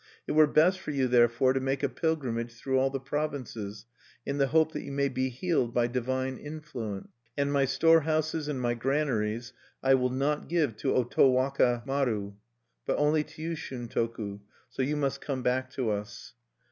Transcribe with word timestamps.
"It 0.25 0.31
were 0.31 0.47
best 0.47 0.79
for 0.79 0.89
you, 0.89 1.07
therefore, 1.07 1.53
to 1.53 1.59
make 1.59 1.83
a 1.83 1.87
pilgrimage 1.87 2.55
through 2.55 2.79
all 2.79 2.89
the 2.89 2.99
provinces, 2.99 3.85
in 4.25 4.39
the 4.39 4.47
hope 4.47 4.71
that 4.71 4.81
you 4.81 4.91
may 4.91 5.09
be 5.09 5.29
healed 5.29 5.75
by 5.75 5.85
divine 5.85 6.39
influence. 6.39 7.07
"And 7.37 7.53
my 7.53 7.65
storehouses 7.65 8.47
and 8.47 8.59
my 8.59 8.73
granaries 8.73 9.53
I 9.83 9.93
will 9.93 10.09
not 10.09 10.49
give 10.49 10.75
to 10.77 10.93
Otowaka 10.95 11.83
maru, 11.85 12.33
but 12.87 12.97
only 12.97 13.23
to 13.25 13.43
you, 13.43 13.51
Shuntoku; 13.51 14.39
so 14.71 14.81
you 14.81 14.95
must 14.97 15.21
come 15.21 15.43
back 15.43 15.69
to 15.73 15.91
us." 15.91 16.33